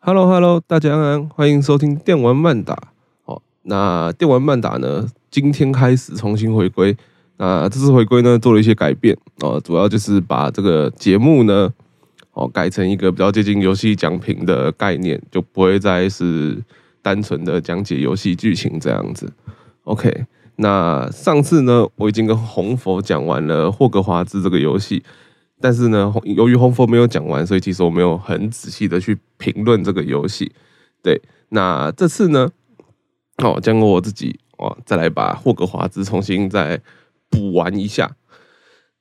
[0.00, 2.92] Hello Hello，大家安安，欢迎收听电玩漫打。
[3.24, 6.96] 哦，那电玩漫打呢，今天开始重新回归。
[7.36, 11.68] 那这次回归呢，做了一些改变哦，主要就是把这个节目呢，
[12.32, 16.56] 哦，改成一个比较接近游戏奖品的概念，就不会再是
[17.02, 19.30] 单纯的讲解游戏剧情这样子。
[19.82, 20.26] OK，
[20.56, 25.02] 那上次呢，我已经跟红佛讲完了霍格华兹这个游戏。
[25.60, 30.52] 但是呢，由于红佛没有讲完，所以其实我没有很仔细的去评论这个游戏。
[31.02, 32.50] 对，那这次呢，
[33.38, 36.80] 哦，将我自己哦，再来把霍格华兹重新再
[37.28, 38.16] 补完一下。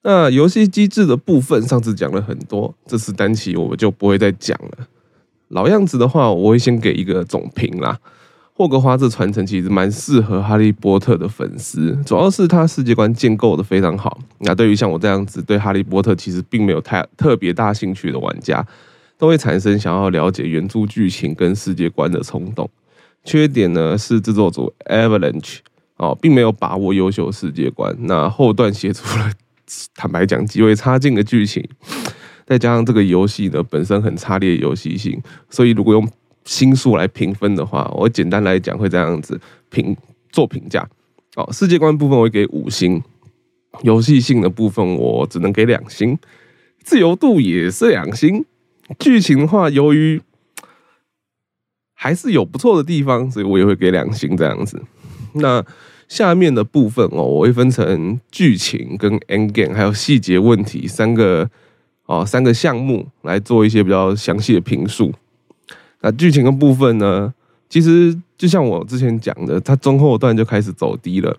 [0.04, 4.88] 那游戏机制的部分，上次讲了很多，这次单期我们就不会再讲了。
[5.50, 8.00] 老样子的话，我会先给一个总评啦。
[8.58, 14.20] 霍格华兹传承其实蛮适合哈利波特的粉丝，主要是它世界观建构的非常好。
[14.40, 18.66] 那对于像我这样子对哈利波特其实并没有太特别大兴趣的玩家，
[19.16, 22.68] 都会产生想要了解原著剧情跟世界观的冲动。
[23.24, 25.58] 缺点呢是制作组 Avalanche
[25.98, 29.32] 哦，并没有把握优秀世界观，那后段写出了
[29.94, 31.64] 坦白讲极为差劲的剧情，
[32.48, 36.10] 再加上这个游戏呢本身很差劣游戏性，所以如果用
[36.48, 39.96] 星数来评分的话，我简单来讲会这样子评
[40.32, 40.88] 做评价。
[41.36, 43.04] 哦，世界观部分我会给五星，
[43.84, 46.18] 游戏性的部分我只能给两星，
[46.84, 48.46] 自由度也是两星。
[48.98, 50.22] 剧情的话，由于
[51.94, 54.82] 还是有不错的地方，所以我也会给两星这样子。
[55.34, 55.64] 那
[56.08, 61.50] 下面的部分哦，我会分成剧情跟 endgame 还有细节问题三个
[62.06, 65.14] 哦三个项目来做一些比较详细的评述。
[66.02, 67.34] 那剧情的部分呢？
[67.70, 71.36] 其实就像我之前讲的，它中后段就开始走低了。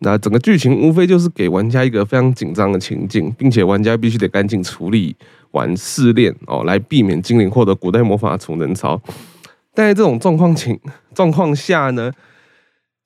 [0.00, 5.16] 那整个剧情无非就是给玩家一个非常紧张的情境，并且玩家必须得赶紧处理
[5.52, 9.00] 完试炼哦，来避免精灵获得古代魔法储能槽。
[9.72, 10.78] 但在这种状况情
[11.14, 12.12] 状况下呢，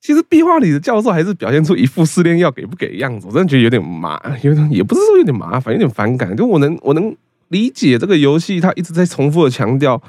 [0.01, 6.35] 其实壁画里的教授还是表现出一副试炼要给不给的样子，我真的觉得有点麻，有点也不是说有点麻烦，有点反感。
[6.35, 7.15] 就我能我能
[7.47, 10.01] 理解这个游戏，它一直在重复的强调。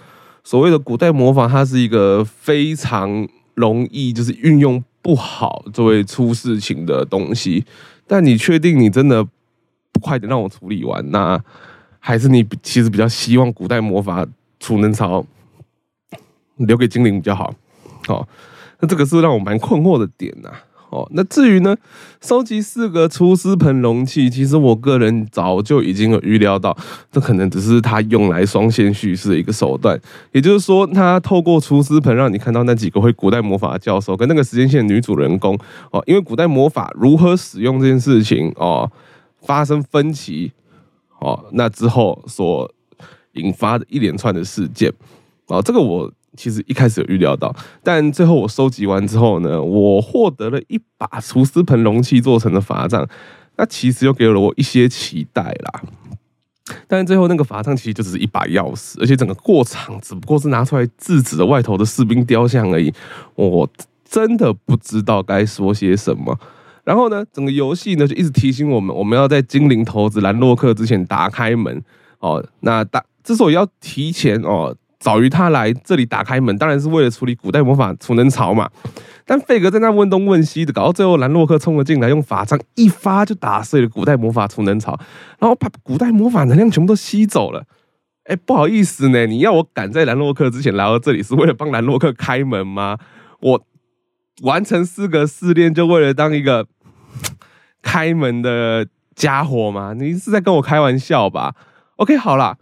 [0.48, 7.66] 所谓的古代魔法，它是一个非常容易就是运用不好作为出事情的东西。
[8.06, 9.22] 但你确定你真的
[9.92, 11.10] 不快点让我处理完？
[11.10, 11.38] 那
[11.98, 14.26] 还是你其实比较希望古代魔法
[14.58, 15.22] 储能槽
[16.56, 17.52] 留给精灵比较好？
[18.06, 18.26] 好，
[18.80, 20.50] 那这个是让我蛮困惑的点呐。
[20.90, 21.76] 哦，那至于呢，
[22.22, 26.74] 收集四个厨师盆容器，其实我个人早就已经有预料到，
[27.12, 30.00] 这可能只是他用来双线叙事的一个手段。
[30.32, 35.58] 也就是说，他透过厨师盆让你看到那几个会古代魔法的教授跟那个时间线女主人公
[35.90, 38.90] 哦，因为古代魔法如何使用这件事情哦
[39.42, 40.52] 发生分歧
[41.18, 42.70] 哦，那之后所
[43.32, 44.90] 引发的一连串的事件
[45.48, 46.10] 哦，这个我。
[46.38, 53.04] 其实一开始有预料到，但最后我收集完之后呢，我获得了一把厨师盆容器做成的法杖，
[53.56, 55.82] 那其实又给了我一些期待啦。
[56.86, 62.94] 但最后那个法杖其实就只是一把钥匙，而且整个过场只不过是拿出来制止了外头的士兵雕像而已。
[63.34, 63.68] 我
[64.08, 66.38] 真的不知道该说些什么。
[66.84, 71.82] 然后呢，整个游戏呢就一直提醒我们，我们要在精灵头子兰洛克之前打开门
[72.20, 72.46] 哦。
[72.60, 74.76] 那打之所以要提前哦。
[74.98, 78.68] 早于他来这里打开门，当然是为了处理古代魔法储能槽嘛。
[79.24, 84.98] 但费格在那问东问西的，搞到最后，兰洛克冲了进来，用法杖一发就打碎了古代魔法储能槽，
[85.38, 87.64] 然后把古代魔法能量全部都吸走了。
[88.24, 92.98] 哎，不好意思呢，你要我赶在兰洛克之前来到这里，是为了帮兰洛克开门吗？
[93.40, 93.62] 我
[94.42, 96.66] 完成四个试炼，就为了当一个
[97.82, 99.92] 开门的家伙吗？
[99.94, 101.54] 你是在跟我开玩笑吧
[101.96, 102.56] ？OK，好了。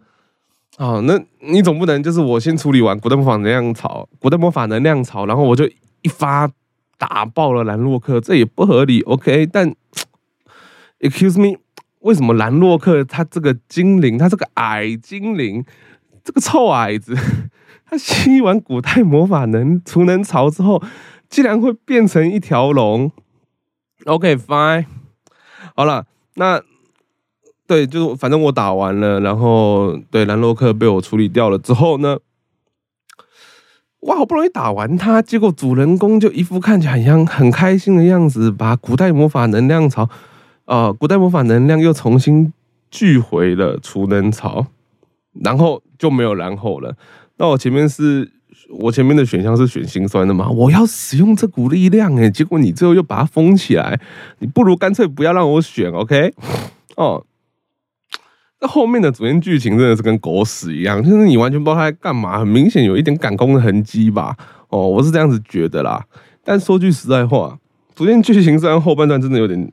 [0.78, 5.66] 哦，那你总不能就是我先处理完古代魔法能量槽，古代魔法能量槽，然后我就
[6.02, 6.50] 一发
[6.98, 9.00] 打爆了兰洛克，这也不合理。
[9.02, 9.74] OK，但
[11.00, 11.58] Excuse me，
[12.00, 15.64] 为什么兰洛克他这个精灵，他这个矮精灵，
[16.22, 17.16] 这个臭矮子，
[17.86, 20.82] 他吸完古代魔法能储能槽之后，
[21.30, 23.10] 竟然会变成一条龙
[24.04, 24.84] ？OK，fine，
[25.74, 26.04] 好了，
[26.34, 26.62] 那。
[27.66, 32.18] 对，就是反正我打完了，然后对兰洛克被我处理掉了之后呢，
[34.00, 40.08] 哇，好不容易打完他，结果主人公就一副看起来很像很开心的样子，把古代魔法能量槽，
[40.66, 42.52] 啊，古代魔法能量又重新
[42.88, 44.66] 聚回了储能槽，
[45.42, 46.94] 然后就没有然后了。
[47.38, 48.30] 那我前面是
[48.78, 50.48] 我前面的选项是选心酸的嘛？
[50.50, 54.00] 我要使用这股力量诶，结果你最后又把它封起来，
[54.38, 56.32] 你不如干脆不要让我选，OK？
[56.94, 57.24] 哦。
[58.60, 64.36] 那后面的主线剧情真的是跟狗屎一样，就是你完全不知道他在干嘛，很明显有一点赶工的痕迹吧？
[64.68, 66.04] 哦，我是这样子觉得啦。
[66.42, 67.58] 但说句实在话，
[67.94, 69.72] 主线剧情虽然后半段真的有点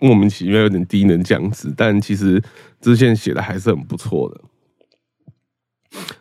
[0.00, 2.42] 莫名其妙，有点低能降智，但其实
[2.80, 4.40] 支线写的还是很不错的。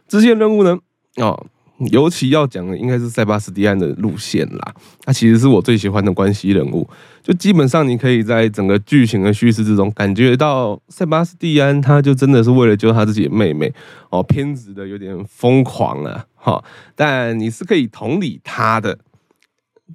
[0.08, 0.78] 支线任务呢？
[1.18, 1.46] 哦。
[1.90, 4.74] 尤其要讲的应该是塞巴斯蒂安的路线啦，
[5.04, 6.88] 他其实是我最喜欢的关系人物。
[7.24, 13.74] 就基本上你可以在整个剧情的叙事之中感觉到塞巴斯蒂安，他就真的是为了救他自己的妹妹
[14.10, 16.64] 哦，偏执的有点疯狂了哈。
[16.96, 19.00] 但你是可以同理他的。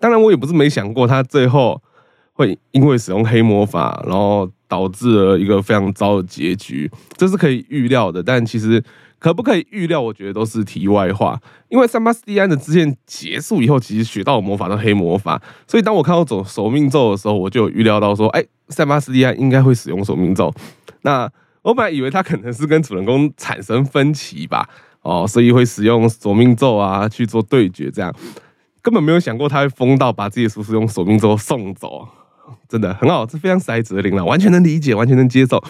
[0.00, 1.80] 当然，我也不是没想过他最后
[2.32, 8.22] 会因为使用黑魔法，然后导致了一个非常糟的结局，这是可以预料的。
[8.22, 8.82] 但其实。
[9.18, 10.00] 可不可以预料？
[10.00, 11.40] 我觉得都是题外话。
[11.68, 20.52] 因为塞巴斯蒂安的支线结束以后，其实学到魔法的黑魔法，所以当我看到走守命咒的时候，我就有预料到说，哎，塞巴斯蒂安应该会使用守命咒。
[21.02, 21.30] 那
[21.62, 24.68] 我本来以为他可能是跟主人公产生分歧吧，
[25.02, 28.14] 哦，所以会使用守命咒啊去做对决，这样
[28.82, 32.06] 根本没有想过他会疯到把自己的叔叔用守命咒送走，
[32.68, 35.60] 真的很好，这非常塞哲灵了，完全能理解，完全能接受。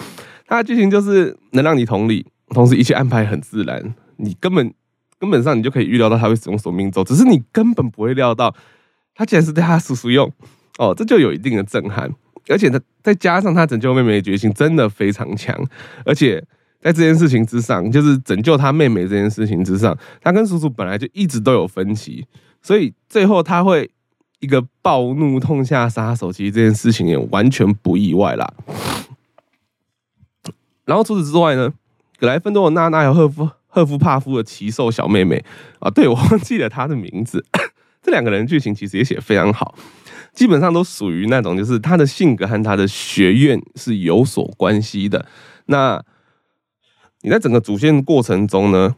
[0.47, 2.27] 他的剧情就是能让你同理。
[2.51, 4.73] 同时，一切安排很自然，你根本
[5.19, 8.55] 根本上你就可以预料到他会使用索命咒，只是你根本不会料到
[9.15, 10.31] 他竟然是对他叔叔用
[10.79, 12.11] 哦，这就有一定的震撼。
[12.49, 15.59] 而且他再加上他拯救妹妹的决心真的非常强，
[16.05, 16.41] 而且
[16.81, 22.25] 在这件事情之上，就是拯救他妹妹这件事情之上，他跟叔叔本来就一直都有分歧，
[22.63, 23.91] 所以最后他会
[24.39, 28.55] 一个暴怒痛下杀手，其实这件事情也完全不意外啦。
[30.85, 31.75] 然后除此之外呢？
[32.19, 35.45] 格莱芬多的娜娜有赫夫赫夫帕夫的奇兽小妹妹
[35.81, 37.45] 啊，对我忘记了她的名字。
[38.03, 39.75] 这两个人剧情其实也写非常好，
[40.33, 45.27] 基本上都属于那种就是他的性格和他的学院是有所关系的。
[45.67, 46.01] 那
[47.23, 48.95] 你在整个主线过程中呢？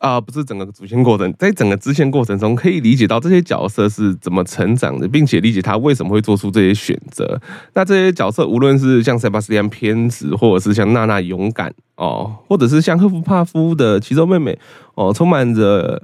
[0.00, 7.40] 啊，不是整个主线过程，在整个支线过程中，可以理解到这些角色是怎么成长的，并且理解他为什么会做出这些选择。
[7.74, 14.56] 那这些角色，无论是像塞巴斯蒂安偏执，或者是像娜娜勇敢哦，或者是像赫夫帕夫的其中妹妹
[14.94, 16.00] 哦，充满着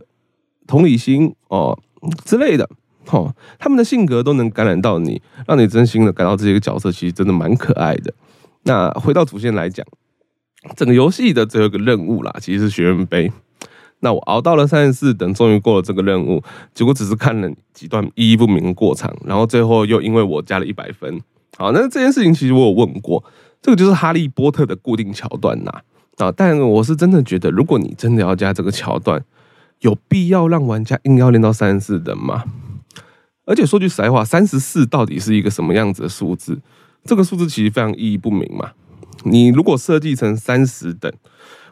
[0.66, 1.78] 同理心哦
[2.24, 2.68] 之类的，
[3.10, 8.12] 哦，他们的性格都能感染到你，让你真心的感到这些角色其实真的蛮可爱的。
[8.64, 9.86] 那回到主线来讲，
[10.76, 13.30] 整个游戏的最后一个任务啦，其实是学院杯。
[14.00, 16.42] 那我熬到了三十四等，终于过了这个任务，
[16.74, 21.20] 结果只是看了几段意义不明的过场，然后最后又因为我加了一百分。
[21.56, 23.22] 好，那这件事情其实我有问过，
[23.64, 25.72] 这个就是哈利波特的固定桥段呐
[26.18, 26.30] 啊！
[26.30, 29.24] 但我是真的觉得，如果你真的要加这个桥段，
[29.80, 32.44] 有必要让玩家硬要练到三十四等吗？
[33.46, 36.60] 而且说句实在话，三十四到底是一个什么样子的数字？
[37.06, 38.72] 这个数字其实非常意义不明嘛。
[39.22, 41.10] 你如果设计成三十等。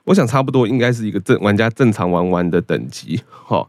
[0.04, 3.64] 我想差不多应该是一个正玩家正常玩完的等级，哈，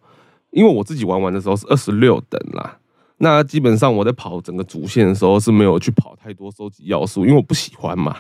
[0.50, 2.80] 因为我自己玩完的时候是二十六等啦。
[3.24, 8.18] 那基本上我在跑整个主线的时候是没有去跑太多收集要素，因为我不喜欢嘛。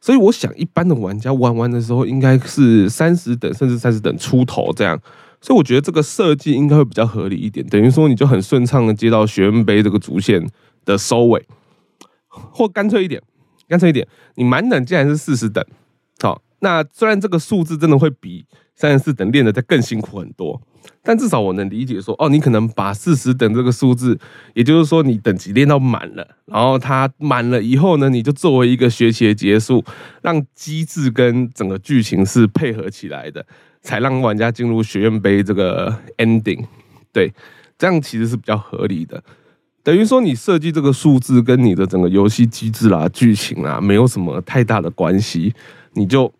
[0.00, 5.00] 所以我想一般的玩家玩完的时候应该是三十等甚至三十等出头这样。
[5.40, 10.44] 所以我觉得这个设计应该会比较合理一点，等于说你就很顺畅的接到学院杯这个主线
[10.84, 11.46] 的收尾，
[12.28, 13.22] 或干脆一点，
[13.68, 15.64] 干脆一点，你满等竟然是四十等，
[16.20, 16.42] 好。
[16.60, 18.44] 那虽然这个数字真的会比
[18.76, 20.60] 三十四等练的再更辛苦很多，
[21.02, 24.18] 但至少我能理解说，哦，你可能把四十等这个数字，
[24.54, 29.84] 也就是说你等级练到满了，然后它满了以后呢，你就作为一个学期的结束，
[30.22, 33.44] 让机制跟整个剧情是配合起来的，
[33.80, 36.64] 才让玩家进入学院杯这个 ending。
[37.12, 37.32] 对，
[37.76, 39.22] 这样其实是比较合理的。
[39.82, 45.54] 等于说你设计这个数字跟你的整个游戏机制啦、剧情啊，没有什么太大的关系，
[45.94, 46.32] 你就。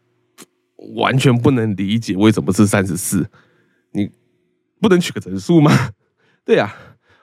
[0.96, 3.24] 完全不能理解为什么是三十四，
[4.82, 5.90] 不能取个整数吗？
[6.44, 6.74] 对呀，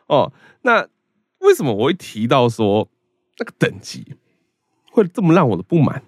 [0.07, 0.87] 哦，那
[1.39, 2.87] 为什么我会提到说
[3.37, 4.15] 那个等级
[4.91, 6.01] 会这么让我的不满？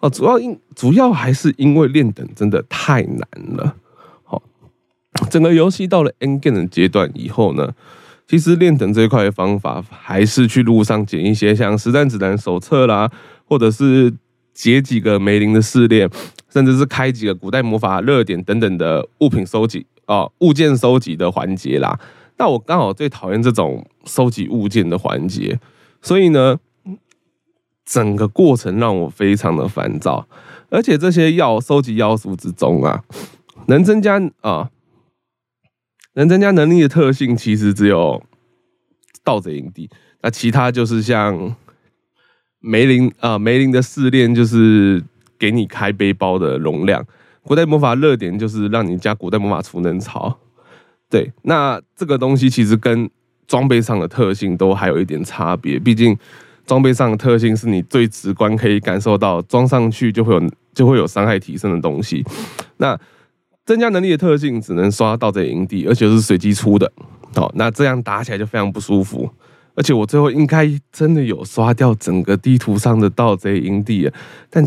[0.00, 3.76] 哦，主要因主要还是因为练等真的太难了。
[4.24, 4.42] 好，
[5.30, 7.72] 整个游戏到了 N game 的阶段以后呢，
[8.26, 13.08] 其实练等这一块的方法还是去路上捡一些像实战指南手册啦，
[13.46, 14.12] 或者是
[14.52, 16.10] 解几个梅林的试炼。
[16.52, 21.98] 甚至是开几个古代魔法热点等等的物品收集哦，物件收集的环节啦。
[22.36, 25.58] 那我刚好最讨厌这种收集物件的环节，
[26.00, 26.58] 所以呢，
[27.84, 30.28] 整个过程让我非常的烦躁。
[30.68, 33.04] 而且这些要收集要素之中啊，
[33.68, 34.70] 能增加啊，
[36.14, 38.22] 能增加能力的特性其实只有
[39.24, 39.88] 盗贼营地，
[40.22, 41.56] 那其他就是像
[42.60, 45.02] 梅林啊，梅林的试炼就是。
[45.42, 47.04] 给你开背包的容量。
[47.44, 50.38] 古代魔法热点就是让你加古代魔法储能槽。
[51.10, 53.08] 对，那这个东西其实跟
[53.46, 55.78] 装备上的特性都还有一点差别。
[55.78, 56.16] 毕竟
[56.66, 62.24] 装备上的特性是你最直观可以感受到，装上去就会有就会有伤害提升的东西。
[62.78, 62.98] 那
[63.66, 66.90] 增加能力的特性只能刷盗贼营地，而且是随机出的。
[67.34, 69.28] 好，那这样打起来就非常不舒服。
[69.74, 74.10] 而且我最后应该真的有刷掉整个地图上的盗贼营地，
[74.50, 74.66] 但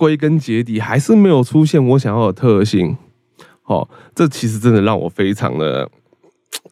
[0.00, 2.96] 归根结底还是没有出现我想要的特性。
[3.60, 5.90] 好，这其实真的让我非常的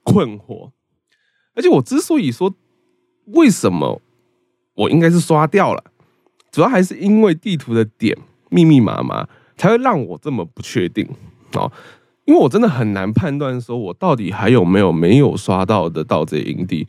[0.03, 0.71] 困惑。
[1.55, 2.55] 而且我之所以说
[3.27, 4.01] 为什么
[4.77, 5.85] 我应该是刷掉了，
[6.51, 8.17] 主要还是因为地图的点
[8.49, 11.07] 密密麻麻，才会让我这么不确定。
[11.53, 11.71] 哦，
[12.25, 16.89] 因为我真的很难判断说我到底还有没有没有刷到的盗贼营地。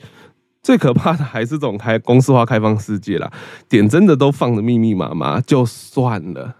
[0.61, 3.31] 最可怕的还是这种开公式化开放世界啦，
[3.69, 6.55] 点真的都放的密密麻麻，就算了。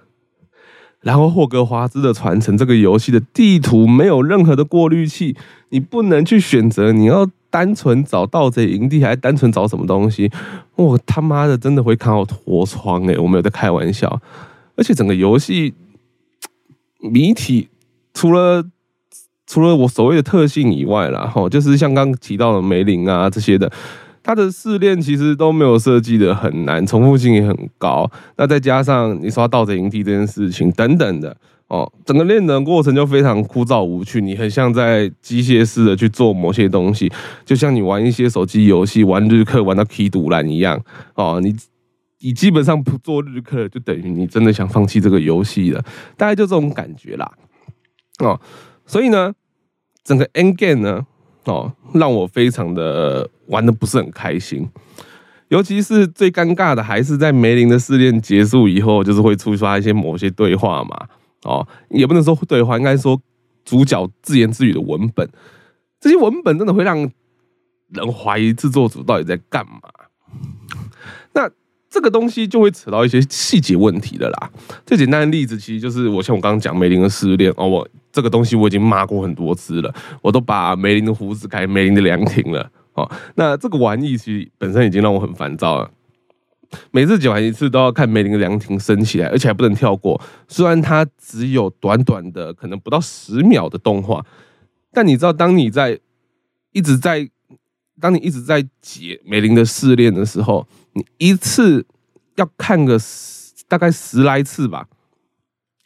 [1.02, 5.36] 然后霍格华兹的传承这个游戏的地图没有任何的过滤器，
[5.70, 10.32] 你不能去选择你要单纯找盗贼营地，还是单纯找什么东西。
[10.76, 13.18] 我他妈的真的会看到脱窗哎！
[13.18, 14.22] 我没有在开玩笑。
[14.76, 15.74] 而且整个游戏
[17.00, 17.70] 谜题
[18.14, 18.66] 除了。
[19.50, 23.70] 除了我所谓的特性以外啦，吼，就是像刚提到的梅林啊这些的，
[24.22, 28.08] 它的试炼其实都没有设计的很难，重复性也很高。
[28.38, 31.36] 那再加上你刷盗贼营地这件事情等等的，
[31.68, 34.22] 哦，整个练的过程就非常枯燥无趣。
[34.22, 37.12] 你很像在机械式的去做某些东西，
[37.44, 40.80] 就像你玩一些手机游戏，玩日课玩到 K 堵烂一样。
[41.16, 41.56] 哦，你
[42.20, 45.84] 你基本上不做日课，就等于你真的想放弃这个游戏了，
[46.16, 47.32] 大概就这种感觉啦。
[48.20, 48.40] 哦。
[48.90, 49.36] 所以呢，
[50.04, 51.06] 整个 N game 呢，
[51.44, 54.68] 哦，让我非常的玩的不是很开心，
[55.50, 61.08] 尤其是最尴尬的，还是在梅林的试炼结束以后，就是会触发一些某些对话嘛，
[61.44, 63.22] 哦，也不能说对话，应该说
[63.64, 65.30] 主角自言自语的文本，
[66.00, 69.82] 这些文本真的会让人怀疑制作组到底在干嘛。
[71.34, 71.48] 那
[71.90, 74.52] 这个东西就会扯到一些细节问题的啦。
[74.86, 77.88] 最简单的例子，其实就是我像我刚刚讲梅林的失恋哦，我。
[78.12, 82.70] 这个东西我已经骂过很多次了，我都把梅林的胡子改梅林的凉亭了。
[82.96, 85.92] 哦，那这个玩意其实本身已经让我很烦躁了。
[86.90, 90.20] 每次剪完一次都要看梅林的凉亭升起来，而且还不能跳过。
[90.48, 94.26] 虽然它只有短短的可能不到十秒的动画，
[94.92, 96.00] 但你知道，当你在
[96.72, 97.30] 一直在
[98.02, 101.86] 当你一直在解梅林的试炼的时候，你一次
[102.36, 103.00] 要看个
[103.68, 104.86] 大概十来次吧。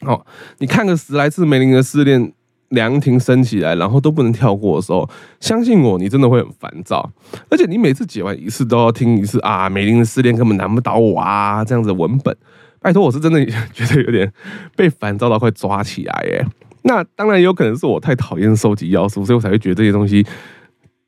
[0.00, 0.26] 哦，
[0.58, 2.32] 你看个十来次梅林的试炼，
[2.68, 5.08] 凉亭升起来，然后都不能跳过的时候，
[5.40, 7.10] 相信我，你真的会很烦躁。
[7.48, 12.36] 而且你每次解完一次都要听一次啊，梅林的试炼根本难不倒我啊，这样子文本，
[12.80, 14.30] 拜托，我是真的觉得有点
[14.76, 16.44] 被烦躁到快抓起来耶。
[16.82, 20.26] 那当然也有可能是我太讨厌收集要素，所以我才会觉得这些东西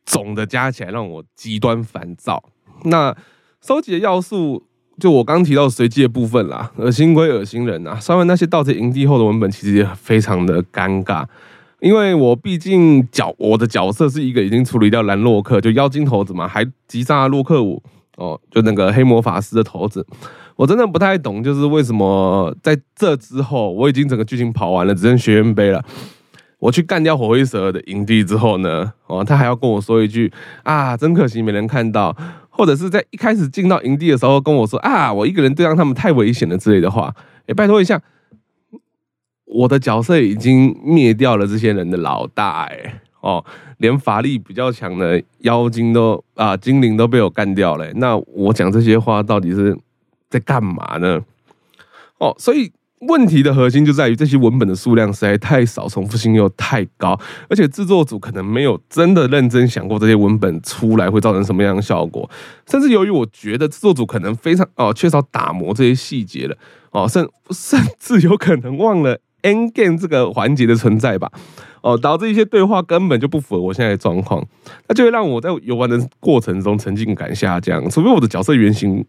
[0.06, 2.42] 总的加起来让我极端烦躁。
[2.84, 3.14] 那
[3.60, 4.64] 收集的要素。
[4.98, 7.98] 就我刚提到随机的部分啦，恶心归恶心人呐。
[8.00, 11.22] 刷完那些盗贼营地后的文本，其实也非常的尴尬，
[11.80, 17.82] 因为我毕竟角我的角色是一个已经处理掉蓝洛克，就妖精头子嘛，还击杀洛克五
[18.16, 20.06] 哦，就那个黑魔法师的头子。
[20.56, 25.84] 我真的不太懂，就是为什么在这之后，我已经整个剧情跑完了，只剩学院杯了。
[26.58, 30.32] 我去干掉火灰蛇的营地之后呢，哦，他还要跟我说一句
[30.62, 32.16] 啊，真可惜没人看到。
[32.56, 37.14] 或者是在一开始进到营地的时候跟我说啊，我一个人对抗他们太危险了之类的话，
[37.46, 38.00] 哎，拜托一下，
[39.44, 43.44] 我的角色已经灭掉了这些人的老大，哎，哦，
[43.78, 49.76] 连法力比较强的妖精都啊精灵都被我干掉了，那我讲这些话到底是
[50.30, 51.20] 在干嘛呢？
[52.18, 52.72] 哦，所以。
[53.08, 62.28] 问题的核心就在于这些文本的数量实在太少，重复性又太高，而且制作组可能没有真的认真想过这些文本出来会造成什么样的效果，
[62.68, 66.56] 甚至由于我觉得制作组可能非常哦缺少打磨这些细节了
[66.90, 71.30] 哦，甚甚至有可能忘了 N game 这个环节的存在吧。
[71.82, 74.44] 哦，导致一些对话根本就不符合我现在的状况，
[74.88, 79.04] 那就会让我在游玩的过程中沉浸感下降，除非我的角色原型。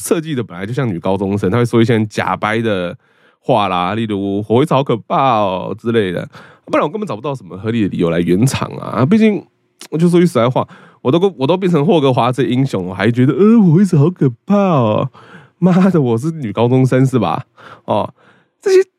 [0.00, 2.96] 设计的本来就像女高中生，他会说一些假掰的
[3.42, 6.28] 话啦，例如火会好可怕哦之类的，
[6.66, 9.04] 不然我根本找不到什么合理的理由来圆场啊。
[9.04, 9.44] 毕竟
[9.90, 10.66] 我就说句实在话，
[11.02, 15.10] 我都我都变成霍格华兹英雄，我还觉得呃火会好可怕哦，
[15.58, 17.46] 妈的，我是女高中生是吧？
[17.84, 18.14] 哦，
[18.60, 18.91] 这些。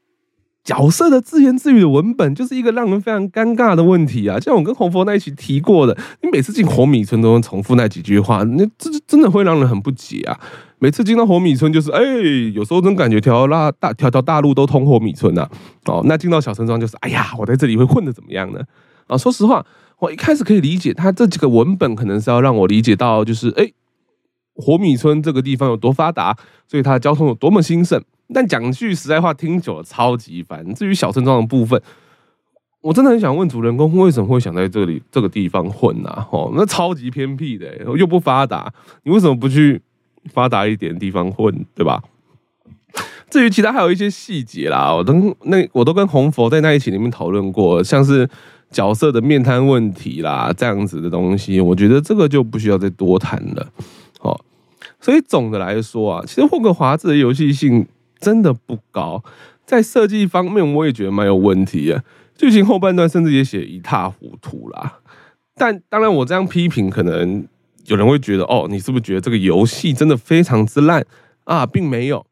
[0.63, 4.39] 角色的自言自语的文本就是一个让人非常尴尬的问题啊！
[4.39, 10.39] 像我跟红佛那一起提过的，你每次进火米村都能重复那几句话，那这真的会让人很不解啊！
[10.79, 12.01] 每次进到火米村，就是哎，
[12.53, 15.48] 有时候真感觉条条大条条大路都通火米村呐。
[15.86, 18.62] 哦，那进到小村庄就是，哎呀，我在这里会混的怎么样呢？
[19.08, 19.65] 啊，说实话，
[20.00, 23.70] 我一开始可以理解他这几个文本，可能是要让我理解到，就是哎，
[24.55, 26.36] 火米村这个地方有多发达，
[26.67, 28.01] 所以它的交通有多么兴盛。
[28.33, 30.74] 但讲句实在话，听久了超级烦。
[30.74, 31.81] 至于小村庄的部分，
[32.81, 36.27] 我真的很想问主人公为什么会想在这里这个地方混啊？
[36.31, 37.67] 哦，那超级偏僻的，
[37.98, 39.81] 又不发达，你为什么不去？
[40.31, 42.01] 发达一点的地方混，对吧？
[43.29, 48.29] 至于其他还有一些细节啦，我都那我都跟红佛在那一起里面讨论过，像是
[48.72, 53.67] 角色的面瘫问题啦，这样子的东西，我觉得这个就不需要再多谈了。
[55.03, 57.86] 所以总的来说啊，其实霍格华兹的游戏性
[58.19, 59.24] 真的不高，
[59.65, 62.01] 在设计方面我也觉得蛮有问题啊，
[62.36, 65.00] 剧情后半段甚至也写一塌糊涂啦。
[65.53, 67.45] 但当然，我这样批评可能。
[67.88, 71.05] 有人会觉得哦，你是不是觉得这个游戏真的非常之烂
[71.43, 71.65] 啊？
[71.65, 72.25] 并没有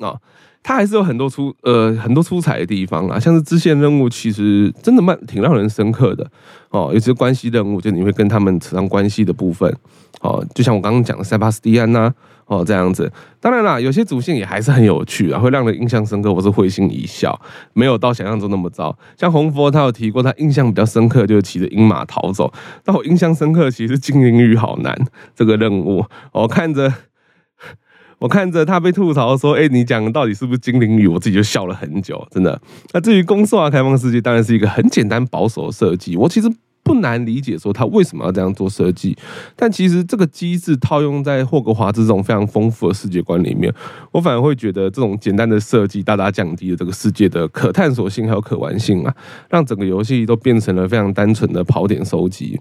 [0.00, 0.20] 啊，
[0.68, 6.30] 它还是有很多出呃很多出彩的地方啊，像是支线任务其实真的蛮挺让人深刻的
[6.68, 9.74] 哦，尤其是关系任务，就你会跟他们扯上关系的部分
[10.20, 12.12] 哦，就像我刚刚讲的塞巴斯蒂安呐。
[12.44, 17.38] 哦，这样子，当然啦，有些主线也还是很有趣啊，会让人印象深刻，或是会心一笑，
[17.74, 18.96] 没有到想象中那么糟。
[19.18, 22.50] 像红佛他有提过，他印象比较深刻就是骑着鹰马逃走，
[22.82, 24.98] 但我印象深刻其实是精灵鱼好难
[25.36, 26.02] 这个任务。
[26.32, 26.90] 我看着，
[28.18, 32.60] 我看着他被吐槽说：“哎，你讲的到底是不是精灵语？”我自己就笑了很久，真的。
[32.92, 36.16] 那至于公司化开放世界，当然是一个很简单保守的设计。
[36.16, 36.48] 我其实。
[36.84, 39.14] 不难理解，说他为什么要这样做设计，
[39.54, 43.70] 但其实这个机制套用在霍格华兹这种非常丰富的世界观里面，
[44.10, 49.14] 我反而会觉得这种简单的设计大大降低了这个世界的可探索性还有可玩性啊，
[49.50, 52.58] 让整个游戏都变成了非常单纯的跑点收集。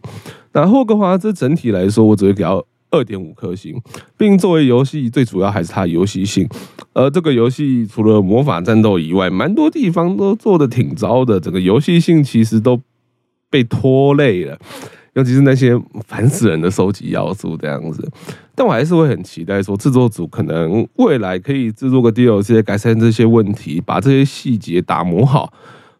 [0.51, 2.61] 那霍格华兹整体来说，我只会给到
[2.91, 3.81] 二点五颗星，
[4.17, 6.47] 并作为游戏最主要还是它游戏性，
[6.93, 12.81] 而这个游戏除了魔法战斗以外，蛮多地方都做的挺糟的，整个游戏性其实都。
[13.49, 14.59] 被拖累了，
[15.13, 15.71] 尤其是那些
[16.05, 18.05] 烦死人的收集要素这样子，
[18.53, 25.53] 但我还是会很期待说制作组可能未来可以制作个 DLC 改善这些问题，把这些细节打磨好。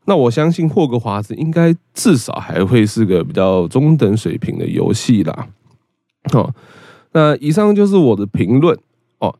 [0.08, 5.48] 那我相信霍格华兹应该至少还会是个比较中等水平的游戏啦。
[6.34, 6.54] 哦，
[7.13, 8.78] 那以上就是我的评论
[9.20, 9.34] 哦，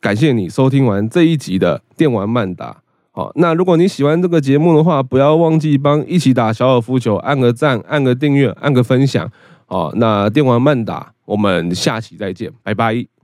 [0.00, 2.82] 感谢你收听完这一集的电玩漫达。
[3.12, 9.30] 好，那如果你喜欢这个节目的话，不要忘记帮一起打小尔夫球按个赞、按个订阅、按个分享。
[9.68, 13.15] 哦，那电玩慢打，我们下期再见，拜拜。